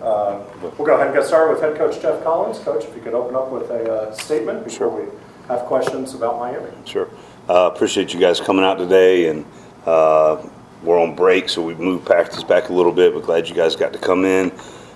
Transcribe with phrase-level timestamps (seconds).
[0.00, 2.58] Uh, We'll go ahead and get started with head coach Geoff Collins.
[2.58, 5.08] Coach, if you could open up with a uh, statement before we
[5.48, 6.70] have questions about Miami.
[6.84, 7.08] Sure.
[7.48, 9.44] Uh, appreciate you guys coming out today, and
[9.86, 10.42] uh,
[10.82, 13.12] we're on break, so we've moved practice back a little bit.
[13.14, 14.52] But glad you guys got to come in.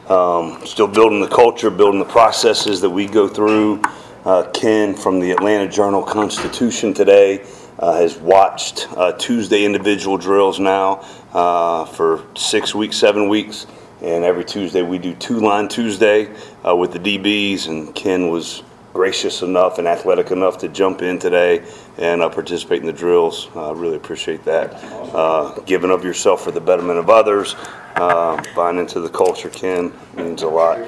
[0.08, 3.82] Um, still building the culture, building the processes that we go through.
[4.24, 7.44] Uh, Ken from the Atlanta Journal Constitution today
[7.78, 13.66] uh, has watched uh, Tuesday individual drills now uh, for six weeks, seven weeks.
[14.00, 16.32] And every Tuesday we do two line Tuesday
[16.66, 18.62] uh, with the DBs, and Ken was
[18.92, 21.64] gracious enough and athletic enough to jump in today
[21.98, 23.48] and uh, participate in the drills.
[23.54, 24.74] I uh, really appreciate that.
[25.14, 27.54] Uh, giving of yourself for the betterment of others,
[27.96, 30.78] uh, buying into the culture, Ken, means a lot.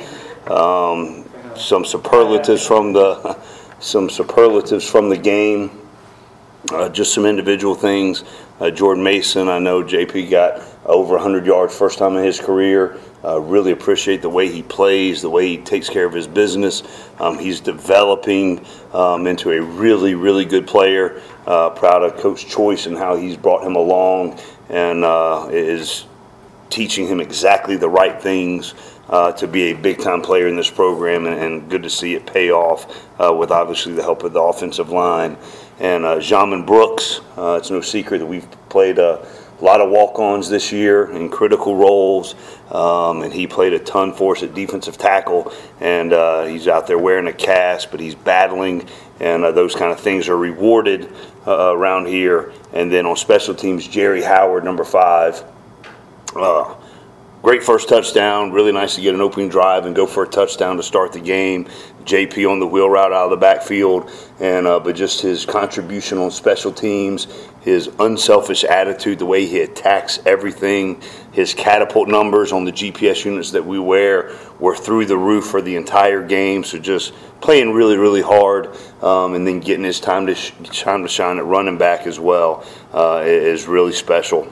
[0.49, 3.39] Um, some superlatives from the
[3.81, 5.80] some superlatives from the game.
[6.69, 8.23] Uh, just some individual things.
[8.61, 12.99] Uh, Jordan Mason, I know JP got over 100 yards first time in his career.
[13.25, 16.83] Uh, really appreciate the way he plays, the way he takes care of his business.
[17.19, 21.23] Um, he's developing um, into a really, really good player.
[21.47, 24.39] Uh, proud of Coach Choice and how he's brought him along
[24.69, 26.05] and uh, is
[26.69, 28.75] teaching him exactly the right things
[29.09, 32.15] uh, to be a big time player in this program, and, and good to see
[32.15, 35.37] it pay off uh, with obviously the help of the offensive line.
[35.81, 39.27] And uh, Jamin Brooks, uh, it's no secret that we've played a
[39.63, 42.35] lot of walk ons this year in critical roles,
[42.71, 45.53] um, and he played a ton for us at defensive tackle.
[45.81, 48.89] And uh, he's out there wearing a cast, but he's battling,
[49.21, 51.11] and uh, those kind of things are rewarded
[51.47, 52.53] uh, around here.
[52.75, 55.43] And then on special teams, Jerry Howard, number five.
[56.37, 56.75] Uh,
[57.43, 58.53] great first touchdown.
[58.53, 61.21] Really nice to get an opening drive and go for a touchdown to start the
[61.21, 61.67] game.
[62.05, 64.11] JP on the wheel route out of the backfield,
[64.41, 67.27] and uh, but just his contribution on special teams,
[67.61, 71.01] his unselfish attitude, the way he attacks everything,
[71.33, 75.61] his catapult numbers on the GPS units that we wear were through the roof for
[75.61, 76.65] the entire game.
[76.65, 81.03] So just playing really, really hard, um, and then getting his time to sh- time
[81.03, 84.51] to shine at running back as well uh, is really special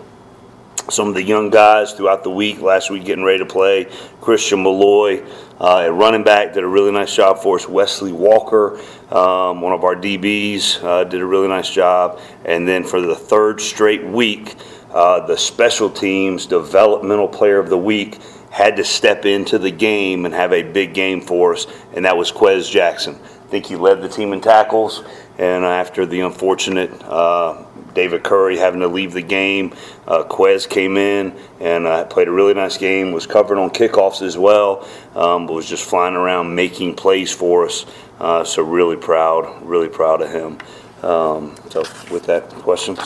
[0.90, 3.86] some of the young guys throughout the week, last week getting ready to play.
[4.20, 5.22] Christian Malloy
[5.60, 7.68] uh, at running back did a really nice job for us.
[7.68, 12.20] Wesley Walker, um, one of our DBs, uh, did a really nice job.
[12.44, 14.56] And then for the third straight week,
[14.90, 18.18] uh, the special teams developmental player of the week
[18.50, 22.16] had to step into the game and have a big game for us, and that
[22.16, 23.14] was Quez Jackson.
[23.14, 25.04] I think he led the team in tackles,
[25.38, 29.74] and after the unfortunate uh, David Curry having to leave the game.
[30.06, 33.10] Uh, Quez came in and uh, played a really nice game.
[33.10, 37.66] Was covered on kickoffs as well, um, but was just flying around making plays for
[37.66, 37.86] us.
[38.20, 40.58] Uh, so really proud, really proud of him.
[41.02, 42.98] Um, so with that, questions?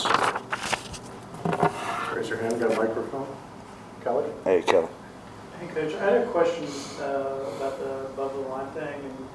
[2.13, 3.27] Raise your hand, got a microphone.
[4.03, 4.29] Kelly?
[4.43, 4.87] Hey, Kelly.
[5.59, 6.65] Hey, Coach, I had a question
[6.99, 9.05] uh, about the above the line thing.
[9.05, 9.27] And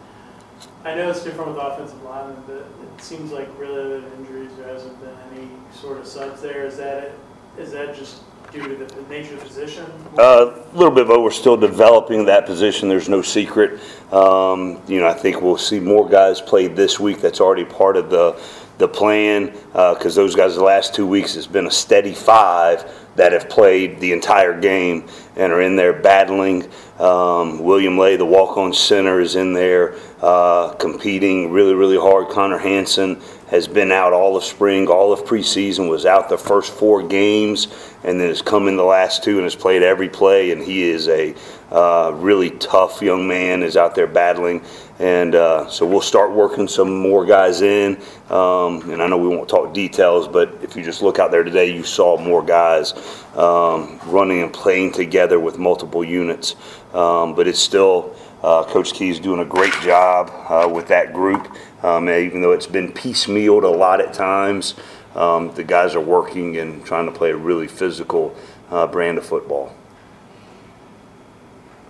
[0.84, 4.68] I know it's different with offensive linemen, but it seems like really with injuries, there
[4.68, 6.64] hasn't been any sort of subs there.
[6.66, 7.18] Is that it?
[7.58, 9.84] Is that just due to the nature of the position?
[10.18, 12.88] Uh, A little bit, but we're still developing that position.
[12.88, 13.80] There's no secret.
[14.12, 17.20] Um, you know, I think we'll see more guys play this week.
[17.20, 18.40] That's already part of the
[18.78, 22.88] the plan because uh, those guys the last two weeks has been a steady five
[23.16, 26.70] that have played the entire game and are in there battling.
[26.98, 32.28] Um, William Lay, the walk-on center, is in there uh, competing really, really hard.
[32.28, 33.20] Connor Hanson
[33.50, 37.68] has been out all of spring, all of preseason, was out the first four games,
[38.02, 40.50] and then has come in the last two and has played every play.
[40.50, 41.34] And he is a
[41.70, 44.62] uh, really tough young man, is out there battling.
[44.98, 47.96] And uh, so we'll start working some more guys in.
[48.30, 51.44] Um, and I know we won't talk details, but if you just look out there
[51.44, 52.94] today, you saw more guys
[53.36, 56.56] um, running and playing together with multiple units.
[56.92, 61.12] Um, but it's still, uh, Coach Key is doing a great job uh, with that
[61.12, 61.54] group.
[61.84, 64.74] Um, even though it's been piecemealed a lot at times,
[65.14, 68.34] um, the guys are working and trying to play a really physical
[68.70, 69.74] uh, brand of football.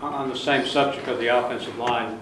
[0.01, 2.21] On the same subject of the offensive line,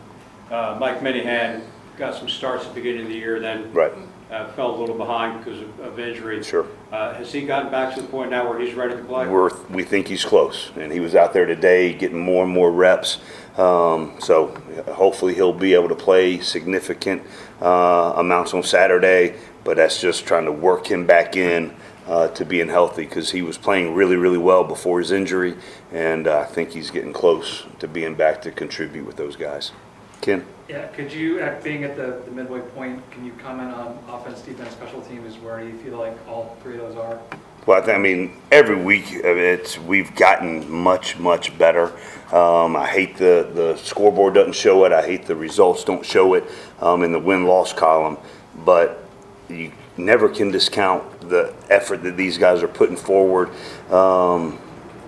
[0.50, 1.62] uh, Mike Minihan
[1.98, 3.92] got some starts at the beginning of the year, then Right.
[4.30, 6.42] uh, fell a little behind because of, of injury.
[6.42, 6.66] Sure.
[6.90, 9.26] Uh, has he gotten back to the point now where he's ready to play?
[9.28, 12.70] We're, we think he's close, and he was out there today getting more and more
[12.72, 13.18] reps.
[13.58, 14.48] Um, so
[14.94, 17.22] hopefully he'll be able to play significant
[17.60, 19.34] uh, amounts on Saturday.
[19.64, 21.74] But that's just trying to work him back in
[22.06, 25.56] uh, to being healthy because he was playing really, really well before his injury,
[25.92, 29.72] and uh, I think he's getting close to being back to contribute with those guys.
[30.20, 30.44] Ken.
[30.68, 34.40] Yeah, could you, at being at the, the midway point, can you comment on offense,
[34.40, 37.20] defense, special teams, where you feel like all three of those are?
[37.66, 41.92] Well, I, I mean, every week uh, it's we've gotten much much better.
[42.32, 44.92] Um, I hate the the scoreboard doesn't show it.
[44.92, 46.44] I hate the results don't show it
[46.80, 48.18] um, in the win loss column.
[48.64, 49.05] But
[49.48, 53.50] you never can discount the effort that these guys are putting forward.
[53.90, 54.58] Um,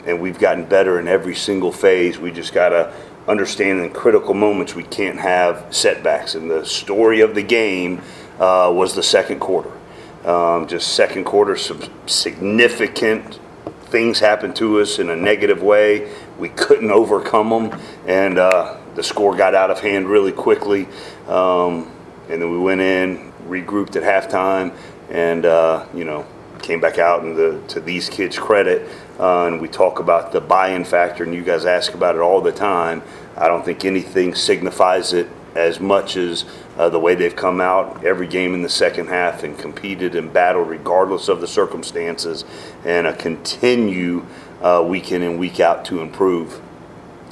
[0.06, 2.18] and we've gotten better in every single phase.
[2.18, 2.94] We just gotta
[3.26, 6.34] understand in critical moments we can't have setbacks.
[6.34, 8.00] And the story of the game
[8.38, 9.70] uh, was the second quarter.
[10.24, 13.38] Um, just second quarter, some significant
[13.84, 16.12] things happened to us in a negative way.
[16.38, 20.86] We couldn't overcome them, and uh, the score got out of hand really quickly.
[21.26, 21.90] Um,
[22.28, 24.76] and then we went in, regrouped at halftime,
[25.10, 26.26] and uh, you know
[26.62, 27.22] came back out.
[27.22, 31.34] And the, to these kids' credit, uh, and we talk about the buy-in factor, and
[31.34, 33.02] you guys ask about it all the time.
[33.36, 36.44] I don't think anything signifies it as much as
[36.76, 40.32] uh, the way they've come out every game in the second half and competed and
[40.32, 42.44] battled regardless of the circumstances,
[42.84, 44.24] and continue
[44.62, 46.60] uh, week in and week out to improve.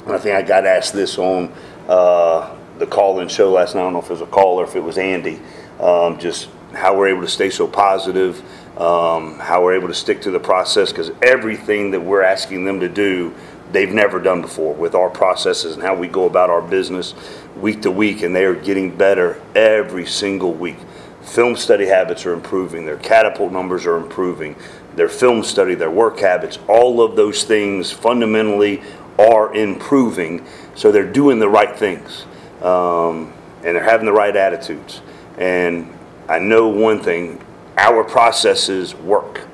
[0.05, 1.53] And I think I got asked this on
[1.87, 3.81] uh, the call-in show last night.
[3.81, 5.39] I don't know if it was a call or if it was Andy.
[5.79, 8.39] Um, just how we're able to stay so positive,
[8.79, 12.79] um, how we're able to stick to the process, because everything that we're asking them
[12.79, 13.33] to do,
[13.71, 17.13] they've never done before with our processes and how we go about our business
[17.55, 20.77] week to week, and they are getting better every single week.
[21.21, 24.55] Film study habits are improving, their catapult numbers are improving,
[24.95, 28.81] their film study, their work habits, all of those things fundamentally
[29.19, 30.45] are improving.
[30.75, 32.25] So they're doing the right things
[32.61, 33.33] um,
[33.63, 35.01] and they're having the right attitudes.
[35.37, 35.93] And
[36.27, 37.43] I know one thing
[37.77, 39.47] our processes work.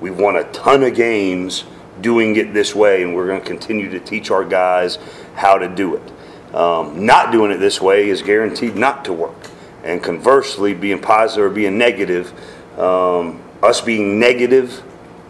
[0.00, 1.64] We've won a ton of games
[2.00, 4.98] doing it this way, and we're going to continue to teach our guys
[5.34, 6.54] how to do it.
[6.54, 9.36] Um, not doing it this way is guaranteed not to work.
[9.84, 12.32] And conversely, being positive or being negative,
[12.78, 14.82] um, us being negative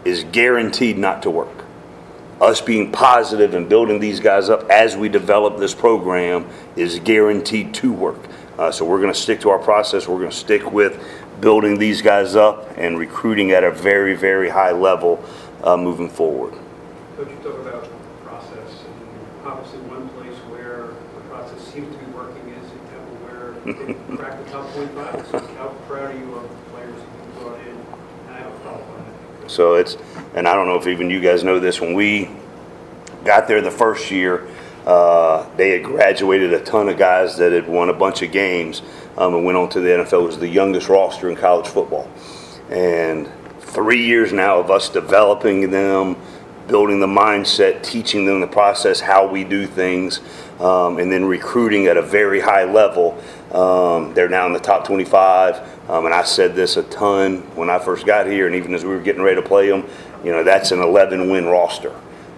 [0.05, 1.65] is guaranteed not to work.
[2.41, 7.73] Us being positive and building these guys up as we develop this program is guaranteed
[7.75, 8.29] to work.
[8.59, 10.05] Uh, so we're going to stick to our process.
[10.05, 11.01] We're going to stick with
[11.39, 15.23] building these guys up and recruiting at a very, very high level
[15.63, 16.53] uh, moving forward.
[17.17, 17.87] You talk about
[18.25, 23.15] process, and obviously one place where the process seems to be working is in Temple
[23.23, 25.27] where they cracked the top 25.
[25.27, 27.67] So how proud are you of the players you brought in?
[27.67, 29.47] And I have a on.
[29.47, 29.95] So it's,
[30.35, 32.29] and I don't know if even you guys know this, when we
[33.23, 34.49] got there the first year,
[34.89, 38.81] uh, they had graduated a ton of guys that had won a bunch of games
[39.19, 40.23] um, and went on to the NFL.
[40.23, 42.09] It was the youngest roster in college football.
[42.71, 46.15] And three years now of us developing them,
[46.67, 50.21] building the mindset, teaching them the process, how we do things,
[50.59, 53.15] um, and then recruiting at a very high level.
[53.51, 55.87] Um, they're now in the top 25.
[55.87, 58.83] Um, and I said this a ton when I first got here, and even as
[58.83, 59.87] we were getting ready to play them,
[60.23, 61.93] you know, that's an 11 win roster.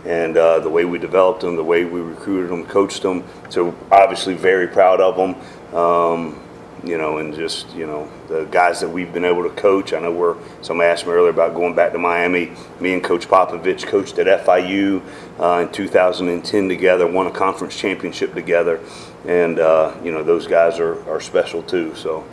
[0.06, 3.24] And uh, the way we developed them, the way we recruited them, coached them.
[3.50, 5.76] So obviously, very proud of them.
[5.76, 6.42] Um,
[6.84, 9.94] you know, and just, you know, the guys that we've been able to coach.
[9.94, 12.54] I know we're, somebody asked me earlier about going back to Miami.
[12.80, 15.04] Me and Coach Popovich coached at FIU
[15.40, 18.80] uh, in 2010 together, won a conference championship together.
[19.28, 21.94] And, uh, you know, those guys are, are special too.
[21.96, 22.26] So,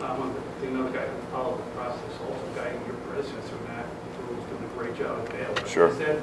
[0.00, 3.86] Uh, one thing, another guy who followed the process, also a guy, your predecessor, Matt,
[4.28, 5.59] who was doing a great job at Baylor.
[5.70, 5.88] Sure.
[5.88, 6.20] Is that,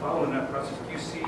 [0.00, 1.20] following that process, do you see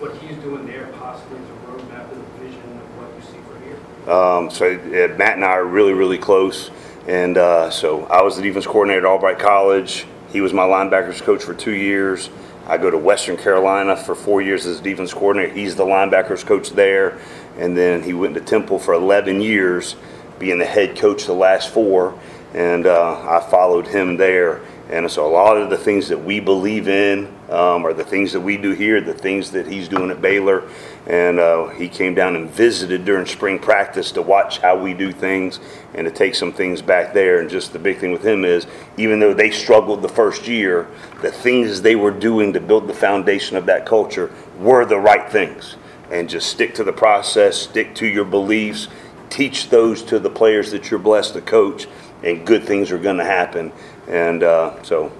[0.00, 3.38] what he's doing there possibly as a roadmap of the vision of what you see
[3.46, 4.10] for here?
[4.10, 6.70] Um, so uh, Matt and I are really, really close.
[7.06, 10.06] And uh, so I was the defense coordinator at Albright College.
[10.32, 12.30] He was my linebackers coach for two years.
[12.66, 15.52] I go to Western Carolina for four years as defense coordinator.
[15.52, 17.18] He's the linebackers coach there.
[17.58, 19.96] And then he went to Temple for 11 years,
[20.38, 22.18] being the head coach the last four.
[22.54, 24.62] And uh, I followed him there.
[24.90, 28.32] And so a lot of the things that we believe in um, are the things
[28.32, 30.68] that we do here, the things that he's doing at Baylor.
[31.06, 35.10] And uh, he came down and visited during spring practice to watch how we do
[35.10, 35.60] things
[35.94, 37.40] and to take some things back there.
[37.40, 40.88] And just the big thing with him is, even though they struggled the first year,
[41.22, 45.30] the things they were doing to build the foundation of that culture were the right
[45.30, 45.76] things.
[46.10, 48.88] And just stick to the process, stick to your beliefs,
[49.30, 51.86] teach those to the players that you're blessed to coach,
[52.22, 53.72] and good things are going to happen.
[54.08, 55.12] And uh, so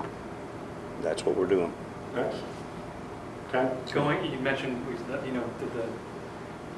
[1.03, 1.73] that's what we're doing.
[2.15, 3.71] Okay.
[3.93, 4.85] Going, you mentioned,
[5.27, 5.87] you know, that the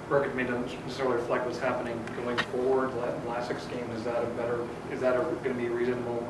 [0.08, 2.92] record may not necessarily reflect what's happening going forward.
[3.26, 6.26] Last six game, is that a better, is that going to be a reasonable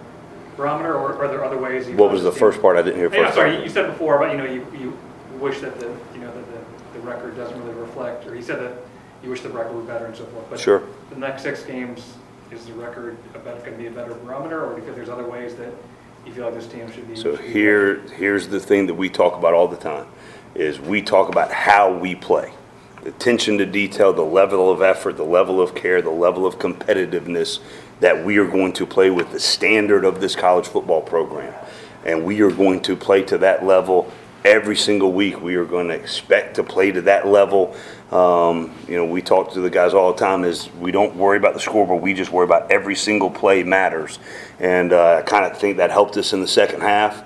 [0.56, 1.88] barometer, or are there other ways?
[1.88, 3.34] you What was the first part I didn't hear Yeah, first?
[3.36, 4.98] sorry, you said before about, you know, you, you
[5.38, 8.60] wish that the, you know, that the, the record doesn't really reflect, or you said
[8.60, 8.76] that
[9.22, 10.44] you wish the record were better and so forth.
[10.50, 10.82] but Sure.
[11.10, 12.14] The next six games,
[12.54, 15.28] is the record going to be a better barometer, or do you think there's other
[15.28, 15.72] ways that
[16.24, 17.16] you feel like this team should be?
[17.16, 20.06] So should be here, here's the thing that we talk about all the time,
[20.54, 22.52] is we talk about how we play.
[23.02, 26.58] The attention to detail, the level of effort, the level of care, the level of
[26.58, 27.60] competitiveness
[28.00, 31.54] that we are going to play with the standard of this college football program.
[32.04, 34.10] And we are going to play to that level
[34.44, 35.40] every single week.
[35.40, 37.76] We are going to expect to play to that level.
[38.14, 41.36] Um, you know, we talk to the guys all the time is we don't worry
[41.36, 42.00] about the scoreboard.
[42.00, 44.20] We just worry about every single play matters.
[44.60, 47.24] And uh, I kind of think that helped us in the second half.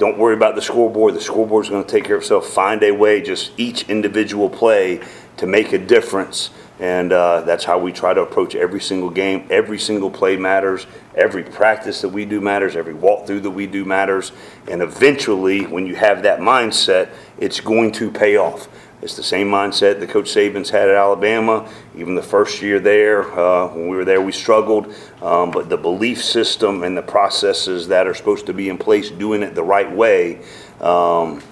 [0.00, 1.14] Don't worry about the scoreboard.
[1.14, 2.48] The scoreboard's going to take care of itself.
[2.48, 5.00] Find a way, just each individual play,
[5.36, 6.50] to make a difference.
[6.80, 9.46] And uh, that's how we try to approach every single game.
[9.50, 10.88] Every single play matters.
[11.14, 12.74] Every practice that we do matters.
[12.74, 14.32] Every walkthrough that we do matters.
[14.68, 18.66] And eventually, when you have that mindset, it's going to pay off.
[19.04, 21.70] It's the same mindset that Coach Saban's had at Alabama.
[21.94, 24.94] Even the first year there, uh, when we were there, we struggled.
[25.20, 29.10] Um, but the belief system and the processes that are supposed to be in place,
[29.10, 30.40] doing it the right way,
[30.80, 31.42] um,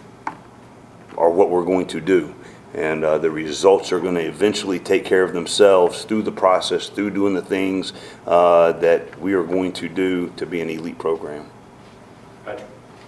[1.18, 2.34] are what we're going to do.
[2.72, 6.88] And uh, the results are going to eventually take care of themselves through the process,
[6.88, 7.92] through doing the things
[8.26, 11.50] uh, that we are going to do to be an elite program.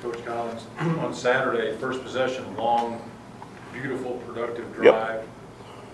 [0.03, 3.01] Coach Collins, on Saturday, first possession, long,
[3.81, 4.95] beautiful, productive Yep.
[4.95, 5.21] drive.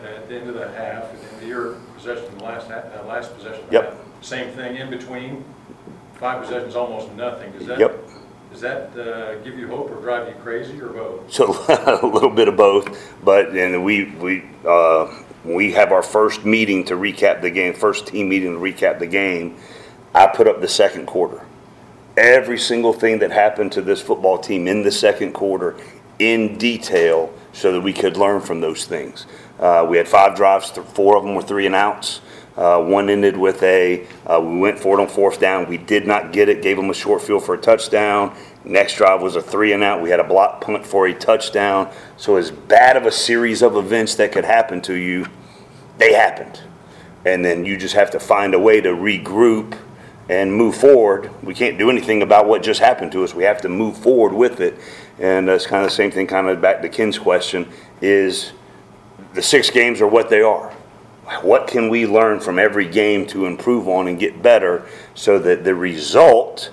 [0.02, 3.34] At the end of the half, and then your possession, the last, ha- uh, last
[3.36, 3.60] possession.
[3.64, 3.84] of the Yep.
[3.90, 5.44] half, Same thing in between,
[6.14, 7.52] five possessions, almost nothing.
[7.52, 7.78] Does that?
[7.78, 8.04] Yep.
[8.52, 11.20] Does that uh, give you hope or drive you crazy or both?
[11.32, 15.06] So a little bit of both, but and we we uh,
[15.44, 18.98] when we have our first meeting to recap the game, first team meeting to recap
[18.98, 19.56] the game.
[20.14, 21.42] I put up the second quarter.
[22.16, 25.76] Every single thing that happened to this football team in the second quarter,
[26.18, 29.26] in detail, so that we could learn from those things.
[29.58, 30.70] Uh, we had five drives.
[30.70, 32.20] th- Four of them were three and outs.
[32.56, 35.68] Uh, one ended with a, uh, we went for it on fourth down.
[35.68, 38.36] We did not get it, gave them a short field for a touchdown.
[38.64, 40.02] Next drive was a three and out.
[40.02, 41.90] We had a block punt for a touchdown.
[42.16, 45.26] So, as bad of a series of events that could happen to you,
[45.96, 46.60] they happened.
[47.24, 49.78] And then you just have to find a way to regroup
[50.30, 51.28] and move forward.
[51.42, 53.34] We can't do anything about what just happened to us.
[53.34, 54.78] We have to move forward with it.
[55.18, 57.68] And it's kind of the same thing, kind of back to Ken's question,
[58.00, 58.52] is
[59.34, 60.70] the six games are what they are.
[61.42, 65.64] What can we learn from every game to improve on and get better so that
[65.64, 66.70] the result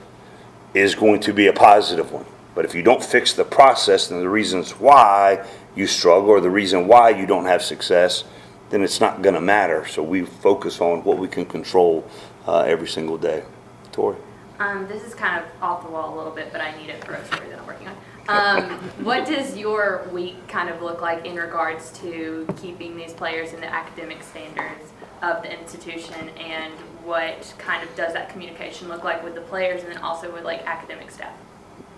[0.75, 2.27] is going to be a positive one?
[2.53, 5.43] But if you don't fix the process and the reasons why
[5.75, 8.23] you struggle or the reason why you don't have success,
[8.69, 9.87] then it's not going to matter.
[9.87, 12.07] So we focus on what we can control
[12.47, 13.43] uh, every single day.
[13.91, 14.17] Tori?
[14.59, 17.03] Um, this is kind of off the wall a little bit, but I need it
[17.03, 17.95] for a story that I'm working on.
[18.27, 18.71] Um,
[19.03, 23.61] what does your week kind of look like in regards to keeping these players in
[23.61, 26.73] the academic standards of the institution, and
[27.03, 30.43] what kind of does that communication look like with the players, and then also with
[30.43, 31.33] like academic staff?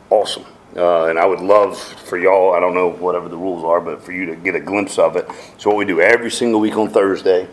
[0.09, 0.45] awesome.
[0.75, 4.03] Uh, and I would love for y'all, I don't know whatever the rules are, but
[4.03, 5.27] for you to get a glimpse of it.
[5.57, 7.47] So, what we do every single week on Thursday.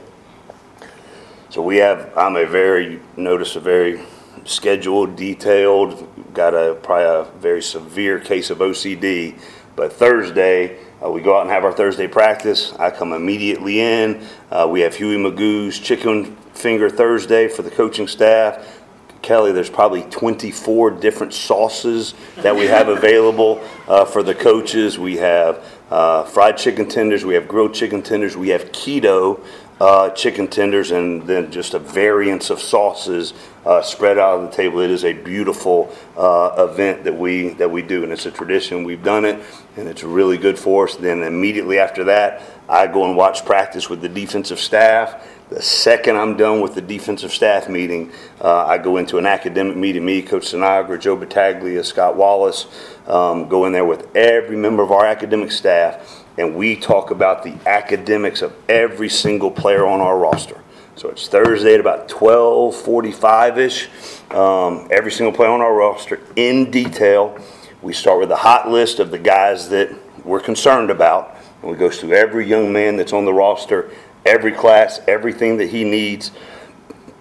[1.57, 4.03] So, we have, I'm a very, notice a very
[4.45, 9.41] scheduled, detailed, got a probably a very severe case of OCD.
[9.75, 12.75] But Thursday, uh, we go out and have our Thursday practice.
[12.75, 14.23] I come immediately in.
[14.51, 18.83] Uh, we have Huey Magoo's Chicken Finger Thursday for the coaching staff.
[19.23, 24.99] Kelly, there's probably 24 different sauces that we have available uh, for the coaches.
[24.99, 29.41] We have uh, fried chicken tenders, we have grilled chicken tenders, we have keto
[29.81, 34.51] uh, chicken tenders, and then just a variance of sauces uh, spread out on the
[34.51, 34.81] table.
[34.81, 38.85] It is a beautiful uh, event that we that we do, and it's a tradition.
[38.85, 39.43] We've done it,
[39.77, 40.97] and it's really good for us.
[40.97, 45.27] Then immediately after that, I go and watch practice with the defensive staff.
[45.49, 48.11] The second I'm done with the defensive staff meeting,
[48.41, 50.05] uh, I go into an academic meeting.
[50.05, 52.67] Me, Coach Sinagra, Joe Battaglia, Scott Wallace,
[53.07, 57.45] um, go in there with every member of our academic staff, and we talk about
[57.45, 60.61] the academics of every single player on our roster.
[60.97, 63.89] So it's Thursday at about 12:45ish.
[64.35, 67.39] Um, every single player on our roster in detail.
[67.83, 69.91] We start with a hot list of the guys that
[70.25, 73.93] we're concerned about, and we go through every young man that's on the roster,
[74.27, 76.33] every class, everything that he needs.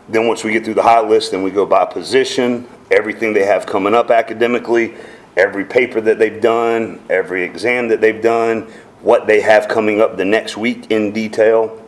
[0.09, 3.45] Then once we get through the hot list, then we go by position, everything they
[3.45, 4.95] have coming up academically,
[5.38, 8.63] every paper that they've done, every exam that they've done,
[9.01, 11.81] what they have coming up the next week in detail.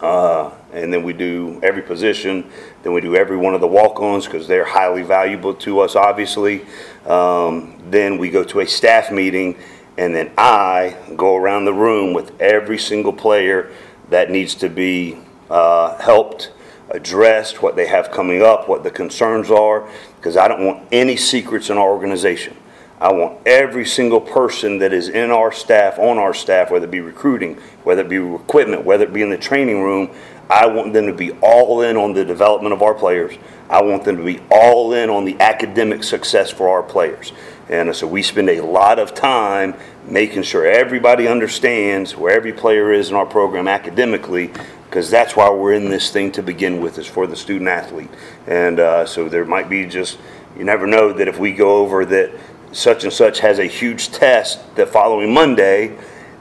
[0.00, 2.50] Uh, and then we do every position.
[2.82, 6.64] Then we do every one of the walk-ons because they're highly valuable to us, obviously.
[7.06, 9.56] Um, then we go to a staff meeting,
[9.96, 13.72] and then I go around the room with every single player
[14.10, 15.18] that needs to be
[15.50, 16.52] uh, helped
[16.90, 21.16] addressed, what they have coming up, what the concerns are, because I don't want any
[21.16, 22.56] secrets in our organization.
[23.00, 26.90] I want every single person that is in our staff, on our staff, whether it
[26.90, 30.10] be recruiting, whether it be equipment, whether it be in the training room,
[30.50, 33.36] I want them to be all in on the development of our players.
[33.70, 37.32] I want them to be all in on the academic success for our players.
[37.68, 39.74] And so we spend a lot of time
[40.06, 44.50] making sure everybody understands where every player is in our program academically,
[44.86, 48.10] because that's why we're in this thing to begin with, is for the student athlete.
[48.46, 50.18] And uh, so there might be just,
[50.56, 52.32] you never know that if we go over that
[52.72, 55.96] such and such has a huge test the following Monday,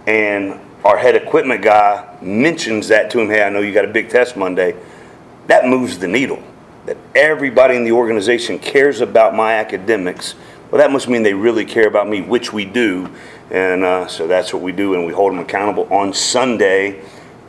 [0.05, 3.91] and our head equipment guy mentions that to him, hey, I know you got a
[3.91, 4.75] big test Monday,
[5.48, 6.41] that moves the needle.
[6.86, 10.36] That everybody in the organization cares about my academics.
[10.72, 13.10] Well, that must mean they really care about me, which we do.
[13.50, 15.91] And uh, so that's what we do, and we hold them accountable.
[15.91, 17.01] On Sunday,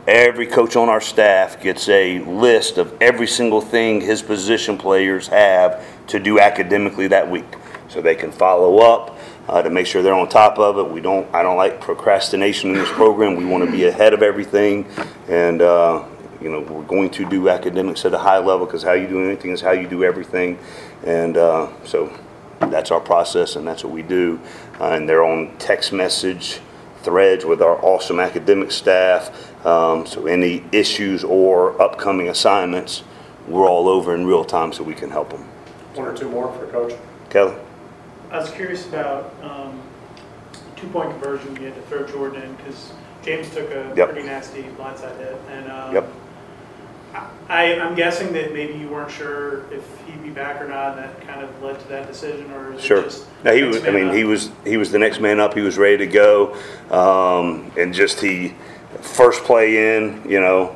[0.07, 5.27] every coach on our staff gets a list of every single thing his position players
[5.27, 7.45] have to do academically that week.
[7.89, 9.17] So they can follow up
[9.47, 10.91] uh, to make sure they're on top of it.
[10.91, 13.35] We don't, I don't like procrastination in this program.
[13.35, 14.85] We want to be ahead of everything.
[15.27, 16.05] And, uh,
[16.39, 19.23] you know, we're going to do academics at a high level because how you do
[19.25, 20.59] anything is how you do everything.
[21.03, 22.15] And uh, so
[22.59, 24.39] that's our process and that's what we do.
[24.79, 26.59] Uh, and they're on text message
[27.01, 29.65] threads with our awesome academic staff.
[29.65, 33.03] Um, so any issues or upcoming assignments,
[33.47, 35.41] we're all over in real time so we can help them.
[35.95, 36.93] One or two more for Coach.
[37.29, 37.55] Kelly?
[38.31, 39.79] I was curious about um,
[40.75, 42.91] two-point conversion, you had to throw Jordan in, because
[43.23, 44.11] James took a Yep.
[44.11, 46.07] pretty nasty blindside hit, and um, Yep.
[47.49, 50.99] I, I'm guessing that maybe you weren't sure if he'd be back or not, and
[51.05, 53.01] that kind of led to that decision, or is it Sure.
[53.01, 53.25] just?
[53.43, 55.55] No, he was, I mean, he was, he was the next man up.
[55.55, 56.55] He was ready to go.
[56.91, 58.53] Um, and just he,
[59.01, 60.75] first play in, you know,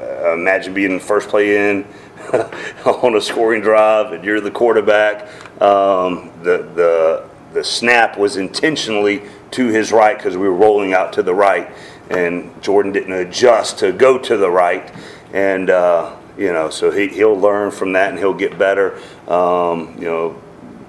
[0.00, 1.84] uh, imagine being the first play in
[2.86, 5.28] on a scoring drive and you're the quarterback.
[5.60, 11.12] Um, the, the, the snap was intentionally to his right because we were rolling out
[11.14, 11.70] to the right
[12.10, 14.92] and Jordan didn't adjust to go to the right.
[15.32, 18.96] And, uh, you know, so he, he'll learn from that and he'll get better.
[19.28, 20.42] Um, you know,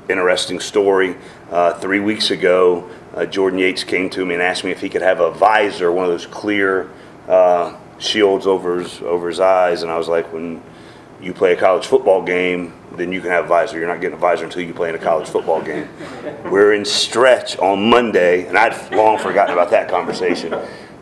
[0.09, 1.15] interesting story.
[1.49, 4.89] Uh, three weeks ago, uh, Jordan Yates came to me and asked me if he
[4.89, 6.89] could have a visor, one of those clear
[7.27, 10.61] uh, shields over his over his eyes, and I was like, when
[11.21, 13.77] you play a college football game, then you can have a visor.
[13.79, 15.87] You're not getting a visor until you play in a college football game.
[16.49, 20.55] We're in stretch on Monday, and I'd long forgotten about that conversation.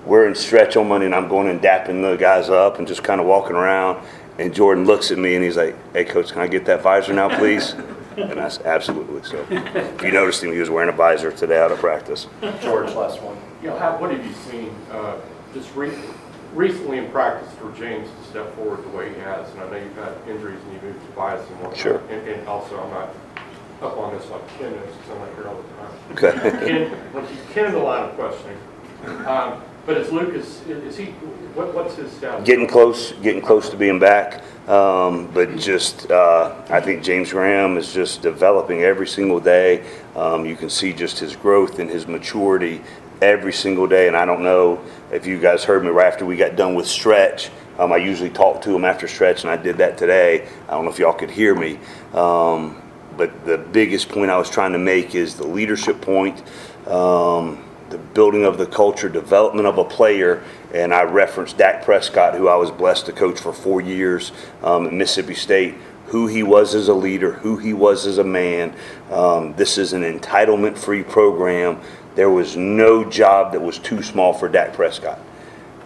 [0.05, 3.03] We're in stretch on Monday, and I'm going and dapping the guys up and just
[3.03, 4.05] kind of walking around.
[4.37, 7.13] And Jordan looks at me and he's like, "Hey, coach, can I get that visor
[7.13, 7.73] now, please?"
[8.17, 11.57] And I said, "Absolutely." So, if you noticed him, he was wearing a visor today
[11.57, 12.27] out of practice.
[12.61, 13.37] George, last one.
[13.61, 15.15] You know, how, what have you seen, uh,
[15.53, 15.91] just re-
[16.55, 19.49] recently in practice for James to step forward the way he has?
[19.51, 21.77] And I know you've had injuries and you've moved to bias and whatnot.
[21.77, 21.97] Sure.
[22.09, 23.09] And, and also, I'm not
[23.81, 26.51] up on this like Ken is, because I'm not here all the time.
[26.57, 26.67] Okay.
[26.67, 28.57] Ken, when he, Ken the line of questioning.
[29.27, 31.05] Um, but is Lucas, is he,
[31.53, 32.43] what, what's his status?
[32.43, 34.43] getting close, getting close to being back.
[34.67, 39.85] Um, but just, uh, I think James Graham is just developing every single day.
[40.15, 42.81] Um, you can see just his growth and his maturity
[43.21, 44.07] every single day.
[44.07, 46.87] And I don't know if you guys heard me right after we got done with
[46.87, 47.49] stretch.
[47.77, 50.47] Um, I usually talk to them after stretch, and I did that today.
[50.67, 51.79] I don't know if y'all could hear me.
[52.13, 52.81] Um,
[53.17, 56.41] but the biggest point I was trying to make is the leadership point.
[56.87, 62.35] Um, the building of the culture, development of a player, and I referenced Dak Prescott,
[62.35, 64.31] who I was blessed to coach for four years
[64.63, 65.75] um, at Mississippi State,
[66.07, 68.75] who he was as a leader, who he was as a man.
[69.11, 71.79] Um, this is an entitlement free program.
[72.15, 75.19] There was no job that was too small for Dak Prescott.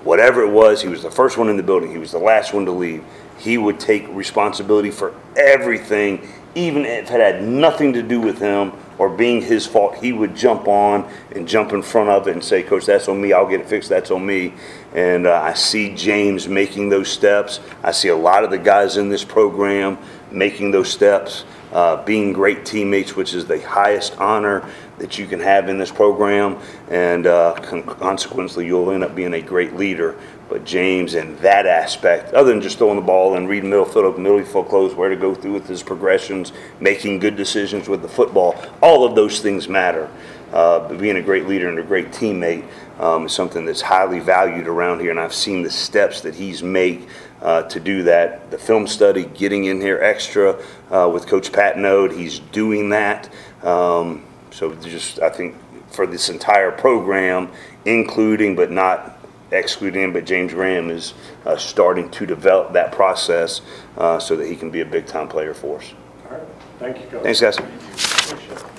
[0.04, 2.54] Whatever it was, he was the first one in the building, he was the last
[2.54, 3.04] one to leave.
[3.38, 8.74] He would take responsibility for everything, even if it had nothing to do with him
[8.98, 12.44] or being his fault, he would jump on and jump in front of it and
[12.44, 13.32] say, Coach, that's on me.
[13.32, 13.88] I'll get it fixed.
[13.88, 14.54] That's on me.
[14.94, 17.62] And uh, I see James making those steps.
[17.82, 19.98] I see a lot of the guys in this program
[20.32, 25.40] making those steps, uh, being great teammates, which is the highest honor that you can
[25.40, 26.58] have in this program.
[26.90, 30.16] And uh, con- consequently, you'll end up being a great leader.
[30.50, 34.18] But James, in that aspect, other than just throwing the ball and reading middle field,
[34.18, 38.08] middle field close, where to go through with his progressions, making good decisions with the
[38.08, 40.10] football, all of those things matter.
[40.52, 42.66] Uh, but being a great leader and a great teammate
[43.00, 46.64] um, is something that's highly valued around here, and I've seen the steps that he's
[46.64, 47.08] made
[47.42, 48.50] uh, to do that.
[48.50, 50.60] The film study, getting in here extra
[50.90, 53.30] uh, with Coach Patenaude, he's doing that.
[53.62, 54.24] Um,
[54.60, 55.56] so just, I think
[55.90, 57.50] for this entire program,
[57.86, 59.18] including but not
[59.52, 61.14] excluding, but James Graham is
[61.46, 63.62] uh, starting to develop that process
[63.98, 65.94] uh, so that he can be a big-time player for us.
[66.26, 67.40] All right, thank you, Coach.
[67.40, 68.76] Thanks, guys.